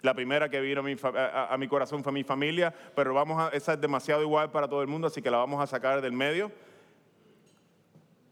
[0.00, 4.22] La primera que vino a mi, corazón fue mi familia, pero vamos esa es demasiado
[4.22, 6.50] igual para todo el mundo, así que la vamos a sacar del medio.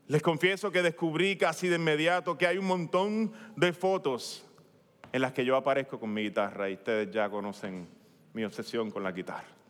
[0.07, 4.47] Les confieso que descubrí casi de inmediato que hay un montón de fotos
[5.13, 7.87] en las que yo aparezco con mi guitarra y ustedes ya conocen
[8.33, 9.62] mi obsesión con la guitarra.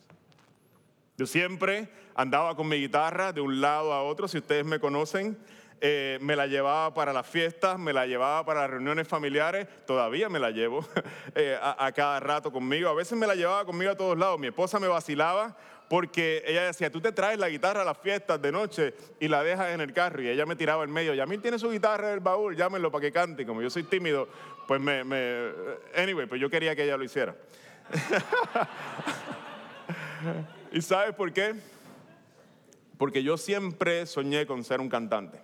[1.23, 5.39] Yo siempre andaba con mi guitarra de un lado a otro, si ustedes me conocen,
[5.81, 10.29] eh, me la llevaba para las fiestas, me la llevaba para las reuniones familiares, todavía
[10.29, 10.85] me la llevo
[11.37, 14.41] eh, a, a, cada rato conmigo, a veces me la llevaba conmigo a todos lados,
[14.41, 15.57] mi esposa me vacilaba
[15.89, 19.45] porque ella decía, tú te traes la guitarra a las fiestas de noche y la
[19.45, 22.15] dejas en el carro y ella me tiraba en medio, Yamil tiene su guitarra en
[22.15, 24.27] el baúl, llámenlo para que cante, como yo soy tímido,
[24.67, 25.53] pues me, me...
[25.95, 27.37] anyway, pues yo quería que ella lo hiciera.
[30.73, 31.55] ¿Y sabes por qué?
[32.97, 35.39] Porque yo siempre soñé con ser un cantante.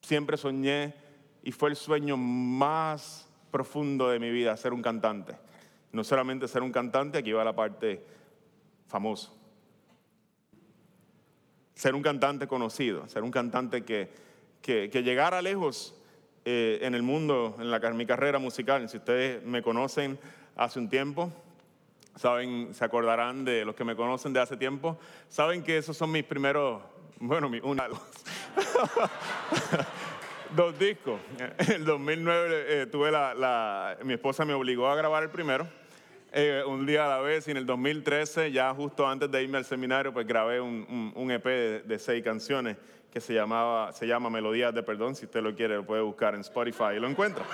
[0.00, 0.94] Siempre soñé
[1.42, 5.36] y fue el sueño más profundo de mi vida, ser un cantante.
[5.92, 8.02] No solamente ser un cantante, aquí va la parte
[8.86, 9.30] famosa.
[11.74, 14.10] Ser un cantante conocido, ser un cantante que,
[14.62, 15.94] que, llegara lejos
[16.46, 18.88] eh, en el mundo, en, la, en mi carrera musical.
[18.88, 20.18] Si ustedes me conocen
[20.56, 21.30] hace un tiempo,
[22.16, 24.98] saben, se acordarán de los que me conocen de hace tiempo,
[25.28, 26.82] saben que esos son mis primeros,
[27.18, 28.00] bueno, mi, una, dos,
[30.56, 31.20] dos discos.
[31.58, 35.66] En el 2009 eh, tuve la, mi esposa me obligó a grabar el primero,
[36.32, 39.58] eh, un día a la vez, y en el 2013, ya justo antes de irme
[39.58, 42.76] al seminario, pues grabé un, un, EP de, de, seis canciones
[43.12, 46.34] que se, llamaba, se llama Melodías de Perdón, si usted lo quiere, lo puede buscar
[46.34, 47.44] en Spotify y lo encuentra.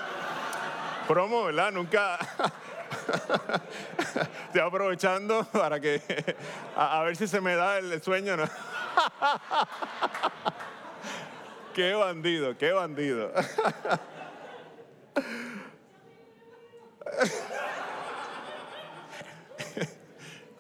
[1.07, 1.73] Promo, ¿verdad?
[1.73, 2.19] Nunca...
[4.47, 6.03] Estoy aprovechando para que,
[6.77, 8.37] a, ver si se me da el sueño.
[8.37, 8.45] ¿no?
[11.75, 13.33] qué bandido, qué bandido.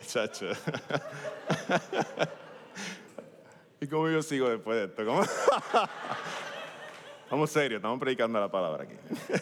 [0.07, 0.47] Chacho.
[3.81, 5.05] ¿Y cómo yo sigo después de esto?
[5.05, 5.23] ¿Cómo?
[7.31, 8.95] Vamos serio, estamos predicando la palabra aquí.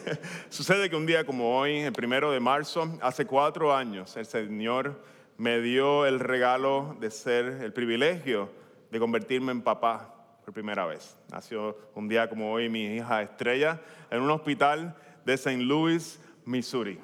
[0.49, 5.01] Sucede que un día como hoy, el primero de marzo, hace cuatro años, el Señor
[5.37, 8.51] me dio el regalo de ser, el privilegio
[8.91, 10.13] de convertirme en papá
[10.45, 11.17] por primera vez.
[11.31, 15.59] Nació un día como hoy mi hija Estrella en un hospital de St.
[15.59, 16.99] Louis, Missouri.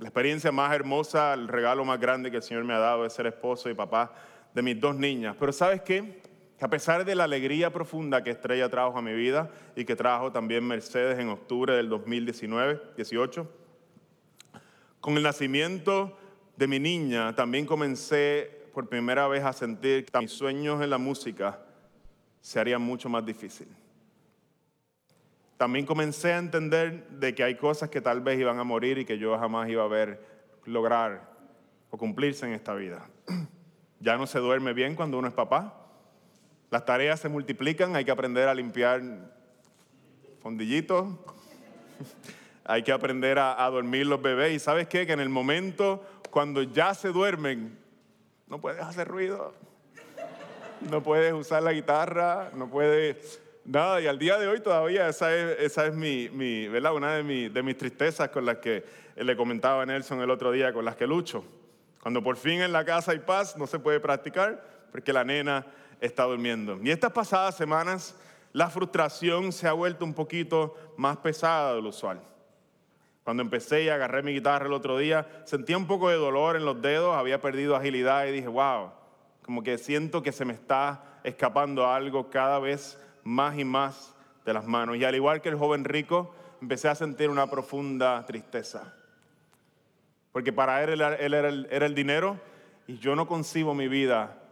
[0.00, 3.12] La experiencia más hermosa, el regalo más grande que el Señor me ha dado es
[3.12, 4.12] ser esposo y papá
[4.52, 5.36] de mis dos niñas.
[5.38, 6.23] Pero ¿sabes qué?
[6.60, 10.32] A pesar de la alegría profunda que Estrella trajo a mi vida y que trajo
[10.32, 13.50] también Mercedes en octubre del 2019, 18,
[15.00, 16.16] con el nacimiento
[16.56, 20.98] de mi niña también comencé por primera vez a sentir que mis sueños en la
[20.98, 21.60] música
[22.40, 23.74] se harían mucho más difíciles.
[25.56, 29.04] También comencé a entender de que hay cosas que tal vez iban a morir y
[29.04, 30.24] que yo jamás iba a ver
[30.64, 31.30] lograr
[31.90, 33.08] o cumplirse en esta vida.
[34.00, 35.83] Ya no se duerme bien cuando uno es papá
[36.70, 39.02] las tareas se multiplican, hay que aprender a limpiar
[40.40, 41.08] fondillitos,
[42.64, 44.54] hay que aprender a, dormir los bebés.
[44.54, 45.06] Y sabes qué?
[45.06, 47.78] Que en el momento cuando ya se duermen,
[48.48, 49.54] no puedes hacer ruido,
[50.90, 54.00] no puedes usar la guitarra, no puedes nada.
[54.00, 56.94] Y al día de hoy todavía esa es, esa es mi, mi ¿verdad?
[56.94, 58.84] una de, de mis tristezas con las que
[59.16, 61.44] le comentaba a Nelson el otro día, con las que lucho.
[62.02, 65.66] Cuando por fin en la casa hay paz, no se puede practicar porque la nena
[66.06, 66.78] está durmiendo.
[66.82, 68.16] Y estas pasadas semanas
[68.52, 72.20] la frustración se ha vuelto un poquito más pesada de lo usual.
[73.24, 76.64] Cuando empecé y agarré mi guitarra el otro día, sentía un poco de dolor en
[76.64, 78.90] los dedos, había perdido agilidad y dije, wow,
[79.42, 84.52] como que siento que se me está escapando algo cada vez más y más de
[84.52, 84.98] las manos.
[84.98, 88.94] Y al igual que el joven rico, empecé a sentir una profunda tristeza.
[90.32, 92.38] Porque para él, él era, el, era el dinero
[92.86, 94.43] y yo no concibo mi vida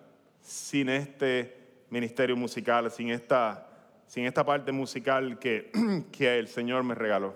[0.42, 1.56] sin este
[1.90, 3.66] ministerio musical, sin esta,
[4.06, 5.70] sin esta parte musical que,
[6.12, 7.34] que el Señor me regaló.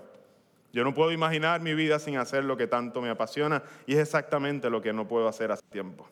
[0.73, 3.99] Yo no puedo imaginar mi vida sin hacer lo que tanto me apasiona y es
[3.99, 6.07] exactamente lo que no puedo hacer hace tiempo.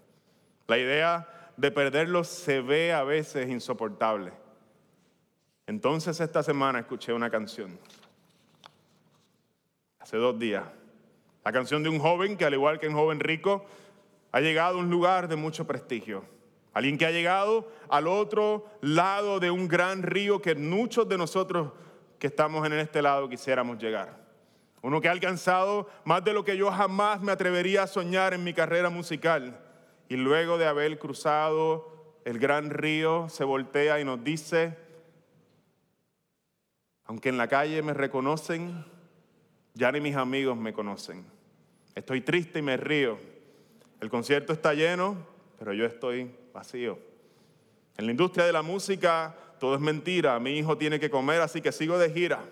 [0.68, 1.28] La idea
[1.58, 4.32] de perderlo se ve a veces insoportable.
[5.68, 7.78] Entonces esta semana escuché una canción,
[10.00, 10.64] hace dos días,
[11.44, 13.66] la canción de un joven que al igual que un joven rico,
[14.32, 16.24] ha llegado a un lugar de mucho prestigio.
[16.76, 21.72] Alguien que ha llegado al otro lado de un gran río que muchos de nosotros
[22.20, 24.18] que estamos en este lado quisiéramos llegar.
[24.82, 28.44] Uno que ha alcanzado más de lo que yo jamás me atrevería a soñar en
[28.44, 29.58] mi carrera musical.
[30.10, 34.78] Y luego de haber cruzado el gran río, se voltea y nos dice,
[37.06, 38.86] aunque en la calle me reconocen,
[39.76, 41.26] ya ni mis amigos me conocen.
[41.96, 43.18] Estoy triste y me río.
[44.02, 46.98] El concierto está lleno, pero yo estoy vacío.
[47.98, 50.40] En la industria de la música todo es mentira.
[50.40, 52.44] Mi hijo tiene que comer, así que sigo de gira.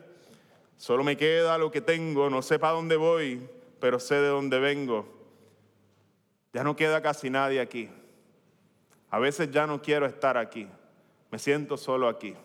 [0.77, 3.47] Solo me queda lo que tengo, no sé para dónde voy,
[3.79, 5.05] pero sé de dónde vengo.
[6.53, 7.89] Ya no queda casi nadie aquí.
[9.09, 10.67] A veces ya no quiero estar aquí.
[11.31, 12.35] Me siento solo aquí.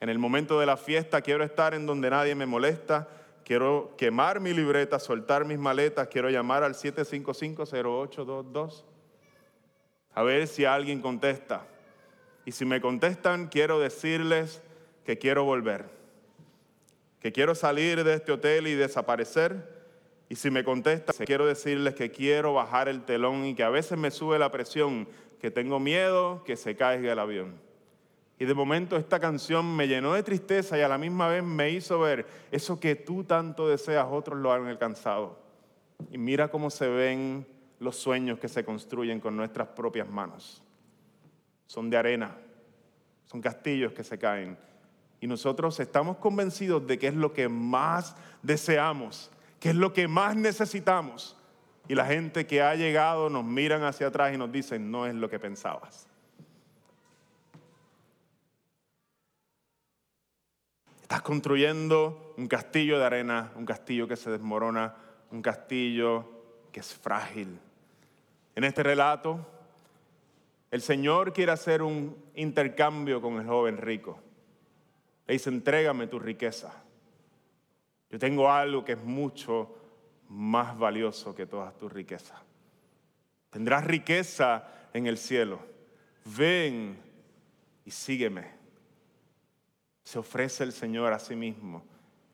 [0.00, 3.08] En el momento de la fiesta quiero estar en donde nadie me molesta.
[3.44, 6.08] Quiero quemar mi libreta, soltar mis maletas.
[6.08, 8.84] Quiero llamar al 755-0822.
[10.14, 11.66] A ver si alguien contesta.
[12.44, 14.62] Y si me contestan, quiero decirles
[15.04, 15.86] que quiero volver.
[17.20, 19.80] Que quiero salir de este hotel y desaparecer.
[20.28, 23.98] Y si me contestan, quiero decirles que quiero bajar el telón y que a veces
[23.98, 25.08] me sube la presión,
[25.40, 27.54] que tengo miedo que se caiga el avión.
[28.38, 31.70] Y de momento esta canción me llenó de tristeza y a la misma vez me
[31.70, 35.38] hizo ver eso que tú tanto deseas, otros lo han alcanzado.
[36.10, 37.46] Y mira cómo se ven
[37.80, 40.62] los sueños que se construyen con nuestras propias manos.
[41.66, 42.36] Son de arena,
[43.24, 44.56] son castillos que se caen.
[45.20, 50.08] Y nosotros estamos convencidos de que es lo que más deseamos, que es lo que
[50.08, 51.36] más necesitamos.
[51.88, 55.14] Y la gente que ha llegado nos miran hacia atrás y nos dicen, no es
[55.14, 56.06] lo que pensabas.
[61.02, 64.94] Estás construyendo un castillo de arena, un castillo que se desmorona,
[65.32, 66.28] un castillo
[66.70, 67.58] que es frágil.
[68.54, 69.46] En este relato,
[70.70, 74.20] el Señor quiere hacer un intercambio con el joven rico.
[75.26, 76.82] Le dice, entrégame tu riqueza.
[78.10, 79.76] Yo tengo algo que es mucho
[80.28, 82.40] más valioso que todas tus riquezas.
[83.50, 85.60] Tendrás riqueza en el cielo.
[86.24, 86.98] Ven
[87.84, 88.60] y sígueme
[90.10, 91.84] se ofrece el Señor a sí mismo.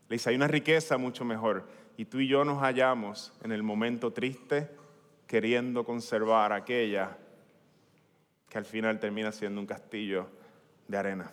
[0.08, 1.68] Le dice, hay una riqueza mucho mejor.
[1.98, 4.70] Y tú y yo nos hallamos en el momento triste
[5.26, 7.16] queriendo conservar aquella
[8.48, 10.28] que al final termina siendo un castillo
[10.86, 11.32] de arena.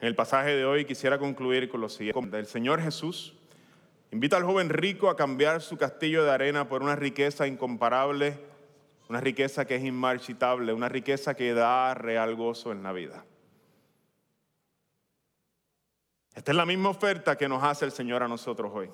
[0.00, 2.38] En el pasaje de hoy quisiera concluir con lo siguiente.
[2.38, 3.34] El Señor Jesús
[4.10, 8.36] invita al joven rico a cambiar su castillo de arena por una riqueza incomparable,
[9.08, 13.24] una riqueza que es inmarchitable, una riqueza que da real gozo en la vida.
[16.34, 18.90] Esta es la misma oferta que nos hace el Señor a nosotros hoy.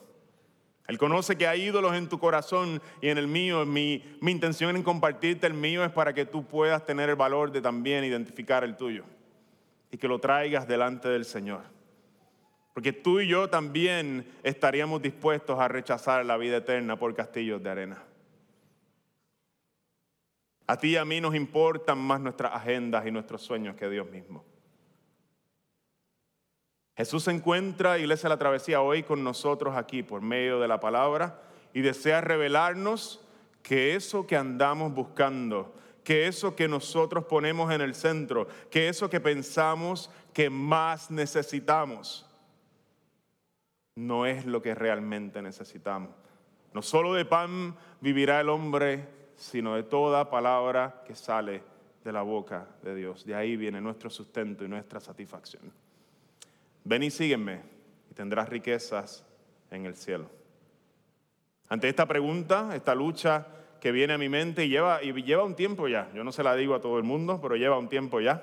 [0.88, 3.66] Él conoce que hay ídolos en tu corazón y en el mío.
[3.66, 7.60] Mi, intención en compartirte el mío es para que tú puedas tener el valor de
[7.60, 9.04] también identificar el tuyo
[9.90, 11.60] y que lo traigas delante del Señor.
[12.72, 17.68] Porque tú y yo también estaríamos dispuestos a rechazar la vida eterna por castillos de
[17.68, 18.02] arena.
[20.66, 24.08] A ti y a mí nos importan más nuestras agendas y nuestros sueños que Dios
[24.10, 24.42] mismo.
[26.98, 30.80] Jesús se encuentra, Iglesia de la Travesía, hoy con nosotros aquí por medio de la
[30.80, 31.40] palabra
[31.72, 33.24] y desea revelarnos
[33.62, 35.72] que eso que andamos buscando,
[36.02, 42.26] que eso que nosotros ponemos en el centro, que eso que pensamos que más necesitamos,
[43.94, 46.10] no es lo que realmente necesitamos.
[46.74, 51.62] No solo de pan vivirá el hombre, sino de toda palabra que sale
[52.02, 53.24] de la boca de Dios.
[53.24, 55.72] De ahí viene nuestro sustento y nuestra satisfacción.
[56.84, 57.62] Ven y sígueme
[58.10, 59.24] y tendrás riquezas
[59.70, 60.30] en el cielo.
[61.68, 63.46] Ante esta pregunta, esta lucha
[63.80, 66.42] que viene a mi mente y lleva, y lleva un tiempo ya, yo no se
[66.42, 68.42] la digo a todo el mundo, pero lleva un tiempo ya,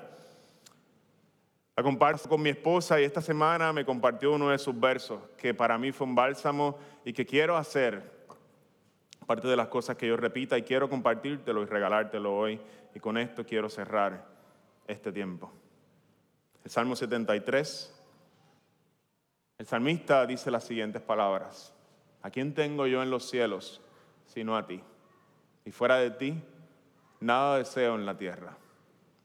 [1.76, 5.52] La comparto con mi esposa y esta semana me compartió uno de sus versos que
[5.52, 8.16] para mí fue un bálsamo y que quiero hacer
[9.26, 12.60] parte de las cosas que yo repita y quiero compartírtelo y regalártelo hoy.
[12.94, 14.24] Y con esto quiero cerrar
[14.86, 15.52] este tiempo.
[16.64, 17.95] El Salmo 73.
[19.58, 21.72] El salmista dice las siguientes palabras.
[22.22, 23.80] ¿A quién tengo yo en los cielos
[24.26, 24.82] sino a ti?
[25.64, 26.42] Y fuera de ti,
[27.20, 28.56] nada deseo en la tierra.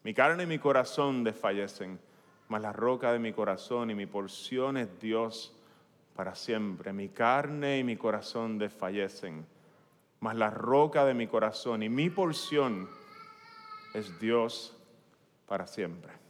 [0.03, 1.99] Mi carne y mi corazón desfallecen,
[2.47, 5.53] mas la roca de mi corazón y mi porción es Dios
[6.15, 6.93] para siempre.
[6.93, 9.45] Mi carne y mi corazón desfallecen
[10.21, 12.87] mas la roca de mi corazón y mi porción
[13.93, 14.77] es Dios
[15.47, 16.20] para siempre.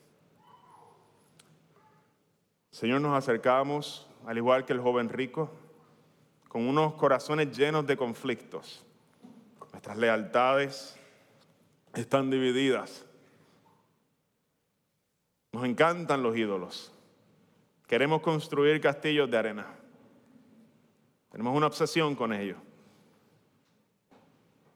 [2.72, 5.52] Señor, nos acercamos, al igual que el joven rico,
[6.48, 8.86] con unos corazones llenos de conflictos.
[9.72, 10.98] Nuestras lealtades
[11.94, 13.06] están divididas.
[15.52, 16.94] Nos encantan los ídolos.
[17.88, 19.68] Queremos construir castillos de arena.
[21.30, 22.58] Tenemos una obsesión con ellos.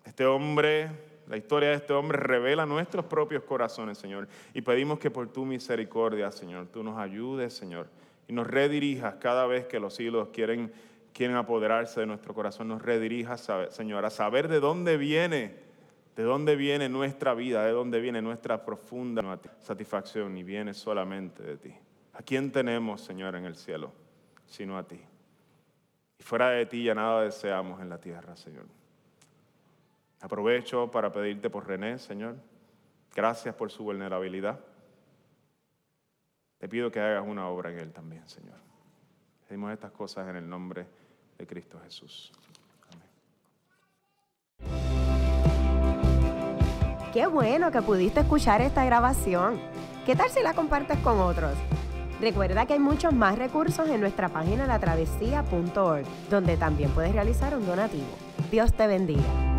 [0.04, 4.28] Este hombre, la historia de este hombre revela nuestros propios corazones, Señor.
[4.54, 7.88] Y pedimos que por tu misericordia, Señor, tú nos ayudes, Señor,
[8.28, 10.72] y nos redirijas cada vez que los hilos quieren,
[11.14, 12.68] quieren apoderarse de nuestro corazón.
[12.68, 15.56] Nos redirijas, Señor, a saber de dónde viene,
[16.16, 21.58] de dónde viene nuestra vida, de dónde viene nuestra profunda satisfacción y viene solamente de
[21.58, 21.74] ti.
[22.14, 23.92] ¿A quién tenemos, Señor, en el cielo,
[24.46, 25.02] sino a ti?
[26.18, 28.66] Y fuera de ti ya nada deseamos en la tierra, Señor.
[30.22, 32.36] Aprovecho para pedirte por René, Señor.
[33.16, 34.60] Gracias por su vulnerabilidad.
[36.58, 38.58] Te pido que hagas una obra en él también, Señor.
[39.48, 40.86] Pedimos estas cosas en el nombre
[41.38, 42.32] de Cristo Jesús.
[42.92, 43.10] Amén.
[47.14, 49.62] Qué bueno que pudiste escuchar esta grabación.
[50.06, 51.54] ¿Qué tal si la compartes con otros?
[52.20, 57.66] Recuerda que hay muchos más recursos en nuestra página latravesía.org, donde también puedes realizar un
[57.66, 58.08] donativo.
[58.50, 59.55] Dios te bendiga.